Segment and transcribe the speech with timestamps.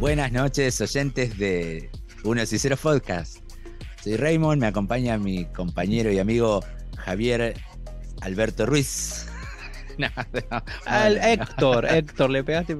[0.00, 1.90] Buenas noches, oyentes de
[2.22, 3.38] Unos y Ceros Podcast.
[4.04, 6.62] Soy Raymond, me acompaña mi compañero y amigo
[6.98, 7.54] Javier
[8.20, 9.26] Alberto Ruiz.
[9.98, 10.08] No,
[10.50, 12.76] no, Al Héctor, Héctor, le pegaste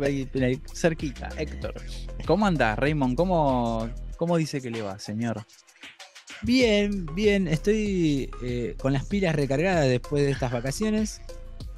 [0.74, 1.72] cerquita, Héctor.
[2.26, 3.16] ¿Cómo andás, Raymond?
[3.16, 3.88] ¿Cómo,
[4.18, 5.46] ¿Cómo dice que le va, señor?
[6.42, 11.22] Bien, bien, estoy eh, con las pilas recargadas después de estas vacaciones.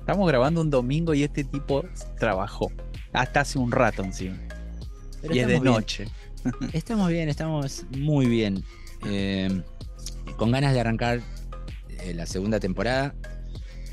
[0.01, 1.85] Estamos grabando un domingo y este tipo
[2.19, 2.73] trabajó.
[3.13, 4.39] Hasta hace un rato encima.
[5.31, 6.07] Y es de noche.
[6.73, 8.63] Estamos bien, estamos muy bien.
[9.07, 9.63] Eh,
[10.37, 11.21] con ganas de arrancar
[11.89, 13.15] eh, la segunda temporada.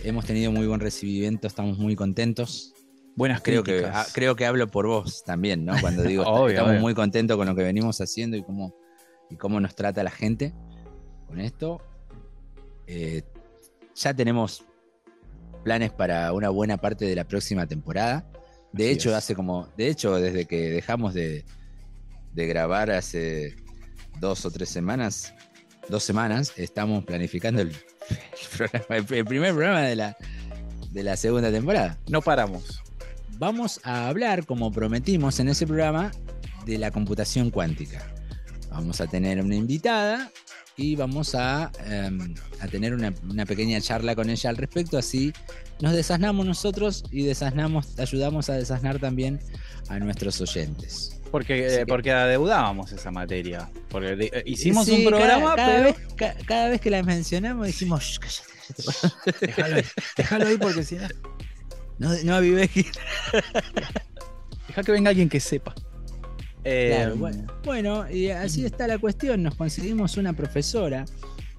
[0.03, 2.73] Hemos tenido muy buen recibimiento, estamos muy contentos.
[3.16, 5.73] Buenas creo que creo que hablo por vos también, ¿no?
[5.80, 8.75] Cuando digo estamos muy contentos con lo que venimos haciendo y cómo,
[9.30, 10.53] y cómo nos trata la gente
[11.27, 11.81] con esto.
[12.88, 13.23] Eh,
[13.95, 14.66] ya tenemos
[15.63, 18.27] planes para una buena parte de la próxima temporada.
[18.75, 19.70] De hecho, hace como.
[19.77, 21.45] De hecho, desde que dejamos de,
[22.33, 23.55] de grabar hace
[24.19, 25.33] dos o tres semanas,
[25.88, 27.73] dos semanas, estamos planificando el,
[28.89, 30.17] el, primer programa de la,
[30.91, 31.97] de la segunda temporada.
[32.09, 32.83] No paramos.
[33.38, 36.11] Vamos a hablar, como prometimos en ese programa,
[36.66, 38.13] de la computación cuántica.
[38.72, 40.33] Vamos a tener una invitada
[40.78, 45.34] y vamos a, em, a tener una, una, pequeña charla con ella al respecto, así
[45.80, 49.40] nos desasnamos nosotros y desasnamos, ayudamos a desasnar también
[49.90, 51.20] a nuestros oyentes.
[51.31, 53.70] Porque, eh, porque adeudábamos esa materia.
[53.90, 55.96] Porque eh, hicimos un programa, cada, vez,
[56.46, 59.86] cada vez que la mencionamos decimos, cállate, cállate.
[60.18, 61.08] Déjalo, ahí porque si no.
[61.98, 62.70] No, no avivé.
[64.68, 65.73] Deja que venga alguien que sepa.
[66.66, 67.45] Eh, bueno.
[67.63, 69.44] bueno, y así está la cuestión.
[69.44, 71.05] Nos conseguimos una profesora.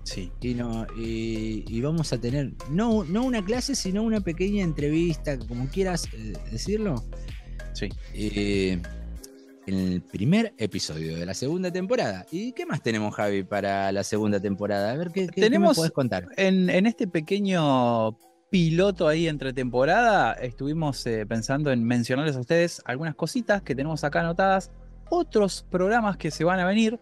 [0.02, 0.30] Sí.
[0.40, 5.68] Y, no, y, vamos a tener, no, no una clase, sino una pequeña entrevista, como
[5.68, 6.08] quieras
[6.50, 7.04] decirlo.
[7.72, 7.88] Sí.
[8.14, 8.80] Eh,
[9.66, 12.24] en el primer episodio de la segunda temporada.
[12.30, 14.92] ¿Y qué más tenemos, Javi, para la segunda temporada?
[14.92, 16.28] A ver, ¿qué, tenemos, puedes contar?
[16.36, 18.16] En, este pequeño
[18.48, 24.04] piloto ahí entre temporada, estuvimos eh, pensando en mencionarles a ustedes algunas cositas que tenemos
[24.04, 24.70] acá anotadas,
[25.08, 27.00] otros programas que se van a venir.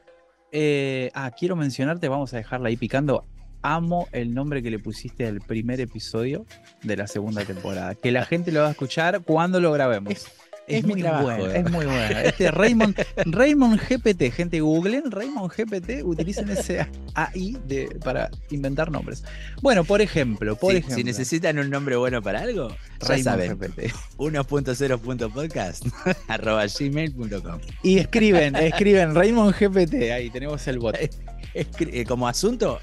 [0.52, 3.24] Eh, ah, quiero mencionarte, vamos a dejarla ahí picando.
[3.62, 6.44] Amo el nombre que le pusiste al primer episodio
[6.82, 7.94] de la segunda temporada.
[7.94, 10.26] Que la gente lo va a escuchar cuando lo grabemos.
[10.66, 12.18] Es, muy bueno, es muy bueno.
[12.20, 19.24] Este Raymond, Raymond GPT, gente, googlen Raymond GPT, utilicen ese AI de, para inventar nombres.
[19.60, 20.96] Bueno, por ejemplo, por ejemplo.
[20.96, 23.92] Si necesitan un nombre bueno para algo, Raymond GPT.
[24.16, 25.86] 1.0.podcast
[26.28, 27.60] arroba gmail.com.
[27.82, 30.96] Y escriben, escriben Raymond GPT, ahí tenemos el bot.
[31.54, 32.80] Eh, como asunto,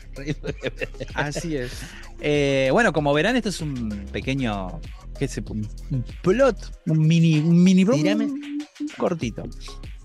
[1.14, 1.74] Así es.
[2.22, 4.80] Eh, bueno, como verán, esto es un pequeño
[5.50, 7.86] un plot, un mini, un mini
[8.98, 9.44] cortito.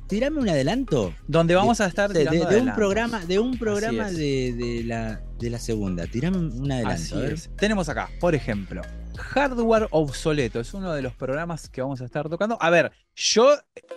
[0.09, 1.13] Tirame un adelanto.
[1.27, 2.29] Donde vamos a estar de,
[2.61, 6.07] un programa, de un programa de, la, de la segunda.
[6.07, 7.17] Tirame un adelanto.
[7.57, 8.83] Tenemos acá, por ejemplo,
[9.17, 10.61] Hardware Obsoleto.
[10.61, 12.57] Es uno de los programas que vamos a estar tocando.
[12.61, 13.57] A ver, yo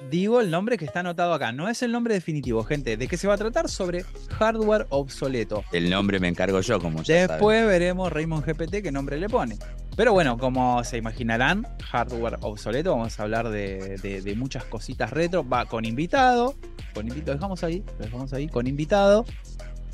[0.10, 1.52] digo el nombre que está anotado acá.
[1.52, 2.98] No es el nombre definitivo, gente.
[2.98, 3.70] ¿De qué se va a tratar?
[3.70, 4.04] Sobre
[4.40, 5.64] hardware obsoleto.
[5.72, 9.58] El nombre me encargo yo, como ya Después veremos Raymond GPT qué nombre le pone.
[10.00, 12.92] Pero bueno, como se imaginarán, hardware obsoleto.
[12.92, 15.46] Vamos a hablar de, muchas cositas retro.
[15.46, 16.56] Va con invitado.
[16.94, 17.84] Con invitado, dejamos ahí.
[18.00, 18.48] dejamos ahí.
[18.48, 19.26] Con invitado.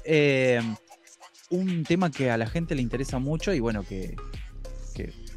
[0.04, 0.62] Eh,
[1.50, 4.16] un tema que a la gente le interesa mucho y bueno, que,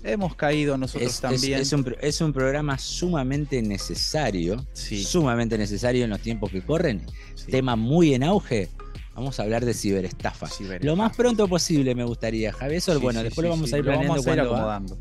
[0.04, 1.62] hemos caído nosotros también.
[1.62, 7.06] Es, un, programa sumamente necesario, sumamente necesario en los tiempos que corren.
[7.50, 8.68] Tema muy en auge.
[9.18, 10.46] Vamos a hablar de ciberestafa.
[10.80, 12.76] Lo más pronto posible me gustaría, Javi.
[12.76, 14.98] Eso, bueno, después lo vamos a ir planeando cuando acomodando.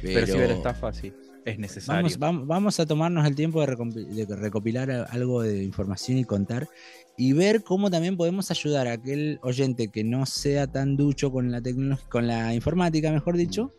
[0.00, 1.12] Pero, ciberestafa sí.
[1.44, 2.08] Es necesario.
[2.18, 6.70] Vamos, vamos, a tomarnos el tiempo de, recopilar algo de información y contar
[7.18, 11.52] y ver cómo también podemos ayudar a aquel oyente que no sea tan ducho con
[11.52, 13.74] la tecnología, con la informática, mejor dicho,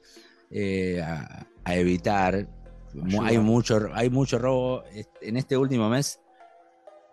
[0.51, 2.47] eh, a, evitar.
[3.23, 4.83] Hay mucho, hay mucho robo.
[5.23, 6.19] En este último mes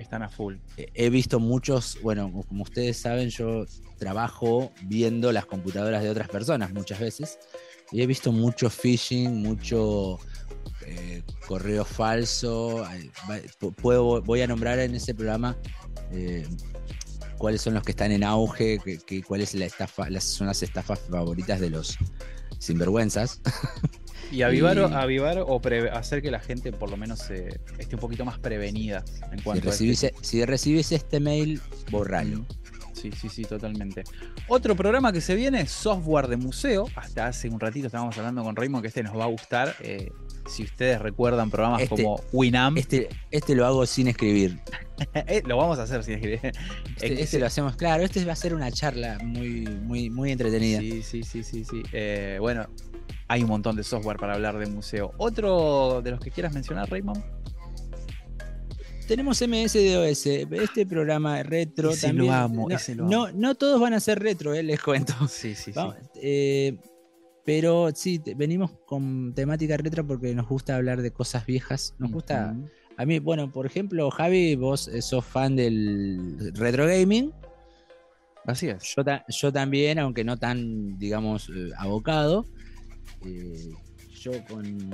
[0.01, 0.57] están a full.
[0.77, 3.67] He visto muchos, bueno, como ustedes saben, yo
[3.99, 7.39] trabajo viendo las computadoras de otras personas muchas veces.
[7.93, 10.19] Y he visto mucho phishing, mucho
[10.87, 12.87] eh, correo falso.
[13.83, 15.57] Puedo, voy a nombrar en ese programa
[16.13, 16.47] eh,
[17.37, 21.61] cuáles son los que están en auge, que, cuáles la estafa, son las estafas favoritas
[21.61, 21.99] de los
[22.59, 23.41] sinvergüenzas.
[24.31, 25.61] Y avivar, avivar o
[25.93, 29.91] hacer que la gente por lo menos esté un poquito más prevenida en cuanto si
[29.91, 31.61] recibís, e, Si recibís este mail,
[31.91, 32.47] borralo.
[33.01, 34.05] Sí, sí, sí, totalmente.
[34.49, 36.87] Otro programa que se viene, software de museo.
[36.97, 39.75] Hasta hace un ratito estábamos hablando con Raymond que este nos va a gustar.
[39.81, 40.11] Eh,
[40.47, 42.77] Si ustedes recuerdan programas este, como Winamp.
[42.77, 44.59] Este, este lo hago sin escribir.
[45.15, 46.41] Eh, lo vamos a hacer sin escribir.
[46.97, 48.03] Este, este, lo hacemos, claro.
[48.03, 50.81] Este va a ser una charla muy, muy, muy entretenida.
[50.81, 51.83] Sí, sí, sí, sí, sí.
[51.93, 52.69] Eh, bueno,
[53.31, 55.15] hay un montón de software para hablar de museo.
[55.17, 57.23] ¿Otro de los que quieras mencionar, Raymond?
[59.07, 62.27] Tenemos MS-DOS, este programa retro ese también.
[62.27, 63.29] Lo amo, no, ese lo amo.
[63.33, 65.15] No, todos van a ser retro, eh, les cuento.
[65.29, 65.81] Sí, sí, sí.
[66.17, 66.77] Eh,
[67.45, 71.95] pero sí, venimos con temática retro porque nos gusta hablar de cosas viejas.
[71.99, 72.57] Nos gusta.
[72.97, 77.33] A mí, bueno, por ejemplo, Javi, vos sos fan del retro gaming.
[78.45, 78.83] Así es.
[78.97, 82.45] Yo, yo también, aunque no tan, digamos, eh, abocado.
[83.25, 83.73] Eh,
[84.21, 84.91] yo con,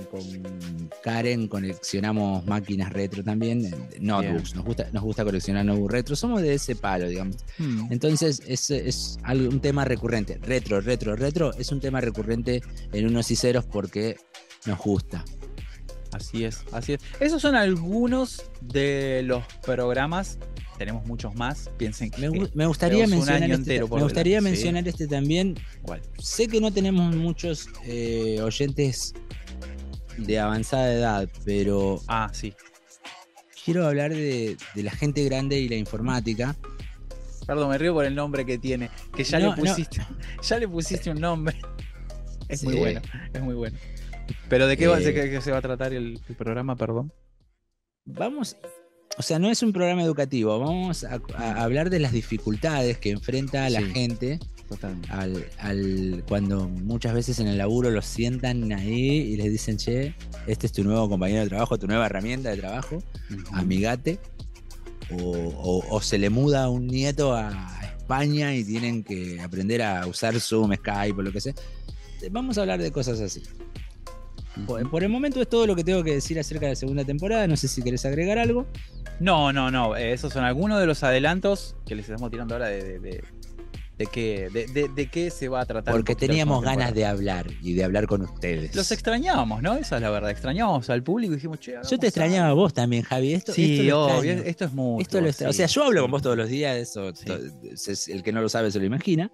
[1.02, 3.68] Karen coleccionamos máquinas retro también,
[3.98, 7.36] notebooks, nos gusta, nos gusta coleccionar notebooks retro, somos de ese palo, digamos.
[7.58, 7.88] Hmm.
[7.90, 13.30] Entonces es, es un tema recurrente, retro, retro, retro, es un tema recurrente en unos
[13.32, 14.16] y ceros porque
[14.64, 15.24] nos gusta.
[16.12, 17.00] Así es, así es.
[17.20, 20.38] Esos son algunos de los programas
[20.76, 21.70] tenemos muchos más.
[21.76, 22.20] Piensen que
[22.55, 25.58] me, gustaría mencionar este, me gustaría mencionar este también.
[26.19, 29.14] Sé que no tenemos muchos eh, oyentes
[30.19, 32.55] de avanzada edad, pero ah sí.
[33.64, 36.55] Quiero hablar de, la gente grande y la informática.
[37.46, 40.05] Perdón, me río por el nombre que tiene, que ya le pusiste,
[40.43, 41.56] ya le pusiste un nombre.
[42.49, 43.00] Es muy bueno,
[43.32, 43.76] es muy bueno.
[44.49, 47.12] Pero de qué, va, eh, se va a tratar el programa, perdón.
[48.05, 48.56] Vamos,
[49.18, 51.20] o sea, no es un programa educativo, vamos a,
[51.62, 54.38] hablar de las dificultades que enfrenta la gente
[55.58, 60.14] al, cuando muchas veces en el laburo los sientan ahí y les dicen, che,
[60.46, 63.02] este es tu nuevo compañero de trabajo, tu nueva herramienta de trabajo,
[63.52, 64.18] amigate,
[65.10, 70.74] o, se le muda un nieto a España y tienen que aprender a usar Zoom,
[70.74, 71.54] Skype o lo que sea.
[72.30, 73.42] Vamos a hablar de cosas así.
[74.64, 77.46] Por, el momento es todo lo que tengo que decir acerca de la segunda temporada.
[77.46, 78.66] No sé si querés agregar algo.
[79.18, 79.96] No, no, no.
[79.96, 83.24] Eh, esos son algunos de los adelantos que les estamos tirando ahora de, de
[84.04, 84.50] qué,
[84.94, 85.94] de, qué se va a tratar.
[85.94, 88.76] Porque teníamos ganas de hablar y de hablar con ustedes.
[88.76, 89.75] Los extrañábamos, ¿no?
[89.75, 90.31] Esa es la verdad.
[90.31, 93.32] Extrañábamos al público y dijimos, che, Yo te extrañaba a vos también, Javi.
[93.32, 95.19] Esto, sí, esto, esto es mucho.
[95.48, 97.12] O sea, yo hablo con vos todos los días, eso,
[98.08, 99.31] el que no lo sabe se lo imagina.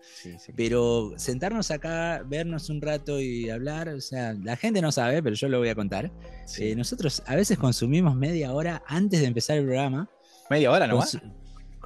[0.57, 5.35] Pero sentarnos acá, vernos un rato y hablar, o sea, la gente no sabe, pero
[5.35, 6.13] yo lo voy a contar.
[6.59, 10.09] Eh, nosotros a veces consumimos media hora antes de empezar el programa.
[10.51, 10.87] ¿Media hora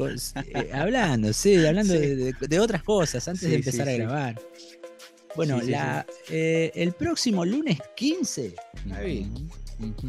[0.00, 4.40] eh, hablando, sí, hablando De, otras cosas antes de empezar a grabar.
[5.34, 8.54] Bueno, la, eh, el próximo lunes 15,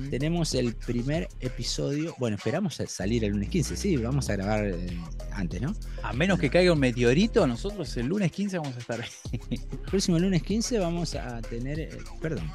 [0.09, 2.15] tenemos el primer episodio.
[2.17, 4.97] Bueno, esperamos salir el lunes 15, sí, vamos a grabar eh,
[5.33, 5.75] antes, ¿no?
[6.03, 9.09] A menos que caiga un meteorito, nosotros el lunes 15 vamos a estar ahí.
[9.49, 11.97] el próximo lunes 15 vamos a tener.
[12.21, 12.49] perdón,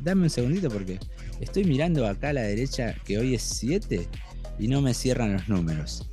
[0.00, 0.98] dame un segundito porque
[1.40, 4.06] estoy mirando acá a la derecha que hoy es 7
[4.58, 6.08] y no me cierran los números.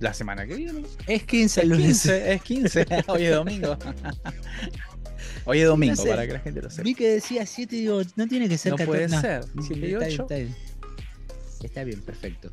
[0.00, 0.82] La semana que viene.
[1.06, 2.06] Es 15 el lunes.
[2.06, 2.86] es 15.
[3.06, 3.78] Hoy es domingo.
[5.44, 6.82] Hoy es domingo, para que la gente lo sepa.
[6.82, 9.44] Vi que decía 7 y digo, no tiene que ser no Puede ser.
[9.60, 10.26] 7 y 8.
[11.62, 12.50] Está, bien, perfecto.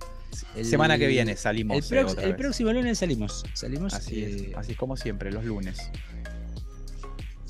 [0.62, 1.92] semana que viene salimos.
[1.92, 3.44] El, el próximo lunes salimos.
[3.54, 3.94] Salimos.
[3.94, 5.78] Así, es, eh, así como siempre, los lunes.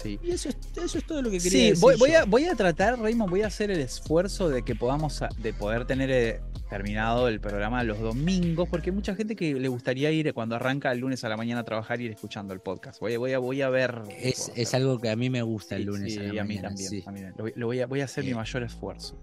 [0.04, 0.20] Sí.
[0.22, 1.82] Y eso es, eso es todo lo que quería sí, decir.
[1.82, 5.24] Voy, voy, a, voy a tratar, Raymond, voy a hacer el esfuerzo de que podamos,
[5.38, 9.68] de poder tener eh, terminado el programa los domingos, porque hay mucha gente que le
[9.68, 12.60] gustaría ir cuando arranca el lunes a la mañana a trabajar y ir escuchando el
[12.60, 13.00] podcast.
[13.00, 14.02] Voy, voy, a, voy a ver.
[14.10, 16.18] Es, es algo que a mí me gusta el lunes.
[16.18, 17.34] a, la mí también.
[17.56, 19.18] Lo, voy, a, voy a hacer mi mayor esfuerzo.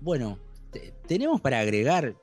[0.00, 0.38] Bueno,
[1.06, 2.16] tenemos para agregar.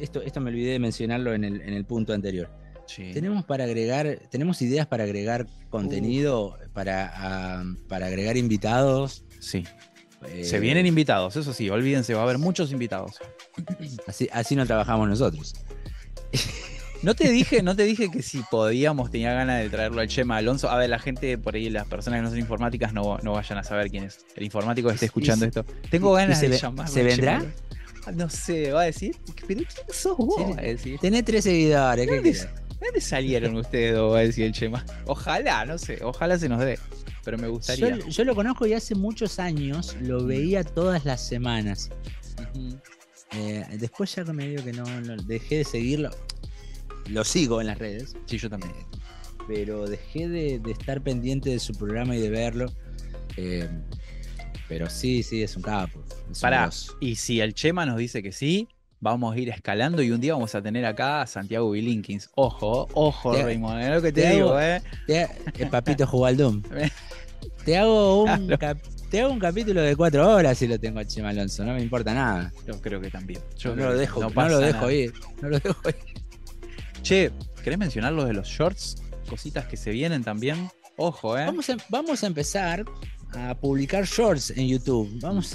[0.00, 2.50] Esto, esto me olvidé de mencionarlo en el, en el punto anterior.
[2.86, 9.24] Tenemos para agregar, tenemos ideas para agregar contenido, para, para agregar invitados.
[9.40, 9.64] Sí.
[10.42, 13.16] Se vienen invitados, eso sí, olvídense, va a haber muchos invitados.
[14.06, 15.54] Así, así no trabajamos nosotros.
[17.02, 20.38] No te dije, no te dije que si podíamos, tenía ganas de traerlo al Chema
[20.38, 20.70] Alonso.
[20.70, 23.58] A ver, la gente por ahí, las personas que no son informáticas, no, no vayan
[23.58, 24.24] a saber quién es.
[24.34, 25.64] El informático que esté escuchando esto.
[25.90, 26.92] Tengo ganas de llamarlo.
[26.92, 27.44] ¿Se vendrá?
[28.14, 29.16] No sé, va a decir.
[29.46, 30.56] ¿Pero quién sos vos?
[31.00, 34.14] Tenés tres seguidores, ¿qué ¿De dónde salieron ustedes dos?
[34.14, 34.84] Va a decir el Chema.
[35.06, 36.78] Ojalá, no sé, ojalá se nos dé.
[37.24, 37.98] Pero me gustaría.
[37.98, 41.90] Yo, lo conozco y hace muchos años lo veía todas las semanas.
[43.32, 44.84] Eh, después ya me digo que no,
[45.24, 46.10] dejé de seguirlo.
[47.08, 48.14] Lo sigo en las redes.
[48.26, 48.72] Sí, yo también.
[48.72, 48.86] Eh,
[49.48, 52.72] pero dejé de, estar pendiente de su programa y de verlo.
[53.36, 53.68] Eh,
[54.68, 56.04] pero sí, sí, es un capo.
[56.40, 58.68] Pará, y si el Chema nos dice que sí,
[59.00, 62.30] vamos a ir escalando y un día vamos a tener acá a Santiago Bilinkins.
[62.34, 64.82] Ojo, ojo, Raymond, es lo que te, digo, ¿eh?
[65.06, 66.62] el papito jugó al Doom.
[67.64, 68.58] te hago un
[69.10, 71.82] te hago un capítulo de cuatro horas si lo tengo a Chema Alonso, no me
[71.82, 72.52] importa nada.
[72.66, 73.40] Yo creo que también.
[73.56, 75.12] Yo no, lo dejo, no, lo dejo ir.
[75.40, 75.96] No lo dejo ir.
[77.02, 77.30] Che,
[77.62, 79.02] ¿querés mencionar lo de los shorts?
[79.28, 80.68] Cositas que se vienen también.
[80.96, 81.44] Ojo, ¿eh?
[81.44, 82.84] Vamos a, vamos a empezar
[83.36, 85.08] a publicar shorts en YouTube.
[85.20, 85.54] Vamos,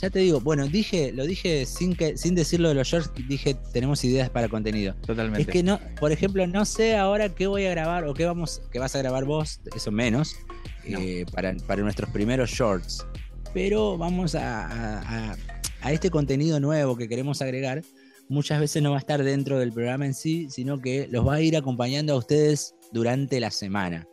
[0.00, 3.56] ya te digo, bueno, dije, lo dije sin que, sin decirlo de los shorts, dije
[3.72, 4.94] tenemos ideas para contenido.
[5.06, 5.42] Totalmente.
[5.42, 8.62] Es que no, por ejemplo, no sé ahora qué voy a grabar o qué vamos,
[8.70, 10.36] qué vas a grabar vos, eso menos,
[10.84, 13.04] eh, para, nuestros primeros shorts.
[13.52, 15.36] Pero vamos a,
[15.80, 17.82] a este contenido nuevo que queremos agregar.
[18.28, 21.34] Muchas veces no va a estar dentro del programa en sí, sino que los va
[21.34, 24.06] a ir acompañando a ustedes durante la semana.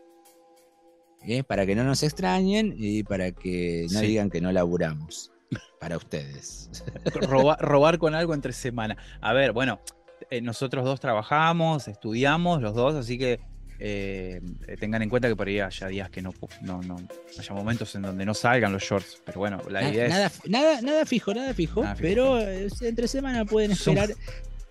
[1.27, 1.44] ¿Eh?
[1.44, 5.32] para que no nos extrañen y para que no digan que no laburamos.
[5.80, 6.70] Para ustedes.
[7.60, 8.98] robar con algo entre semana.
[9.22, 9.82] A ver, bueno,
[10.30, 13.39] eh, nosotros dos trabajamos, estudiamos los dos, así que
[13.80, 14.42] eh,
[14.80, 16.96] tengan en cuenta que por ahí haya días que no, no, no,
[17.38, 19.22] haya momentos en donde no salgan los shorts.
[19.25, 20.50] Pero bueno, la idea nada, es.
[20.50, 24.10] Nada, nada fijo, nada fijo, pero entre semana pueden esperar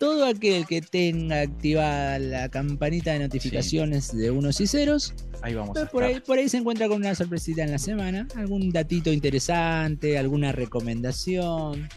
[0.03, 5.79] todo aquel que tenga activada la campanita de notificaciones de unos y ceros, ahí vamos.
[5.93, 10.19] por, ahí, por ahí se encuentra con una sorpresita en la semana, algún datito interesante,
[10.19, 11.89] alguna recomendación.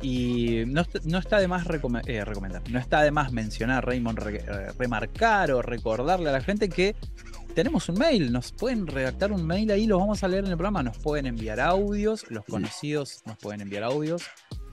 [0.00, 1.66] Y no, está de más
[2.06, 6.70] eh, recomendar, no está de más mencionar, Raymond, eh, remarcar o recordarle a la gente
[6.70, 6.96] que
[7.54, 10.56] tenemos un mail, nos pueden redactar un mail ahí, los vamos a leer en el
[10.56, 14.22] programa, nos pueden enviar audios, los conocidos nos pueden enviar audios.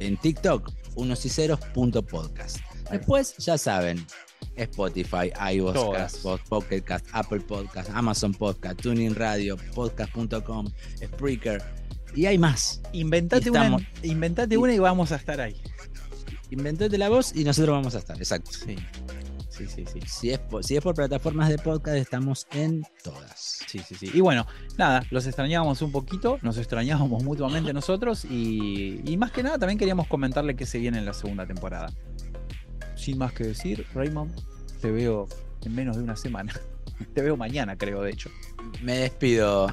[0.00, 2.59] en TikTok, unos y ceros punto podcast.
[2.90, 4.04] Después, ya saben,
[4.57, 10.69] Spotify, iVoox, Pocket Cast, Apple Podcast, Amazon Podcast, Tuning Radio, podcast.com,
[11.02, 11.62] Spreaker
[12.14, 12.80] y hay más.
[12.92, 15.57] Inventate, una, inventate una y vamos a estar ahí.
[16.50, 18.50] Inventate la voz y nosotros vamos a estar, exacto.
[18.52, 18.76] Sí.
[19.61, 20.00] Sí, sí, sí.
[20.07, 23.61] Si es, por, si es por plataformas de podcast, estamos en todas.
[23.67, 24.11] Sí, sí, sí.
[24.14, 24.47] Y bueno,
[24.79, 29.79] nada, los extrañábamos un poquito, nos extrañábamos mutuamente nosotros y, y más que nada también
[29.79, 31.93] queríamos comentarle que se viene en la segunda temporada.
[32.97, 34.35] Sin más que decir, Raymond,
[34.81, 35.29] te veo
[35.62, 36.55] en menos de una semana.
[37.14, 38.31] Te veo mañana, creo, de hecho.
[38.83, 39.69] Me despido.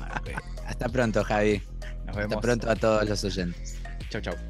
[0.66, 1.62] Hasta pronto, Javi.
[2.06, 2.36] Nos vemos.
[2.36, 3.78] Hasta pronto a todos los oyentes.
[4.10, 4.47] Chau, chau.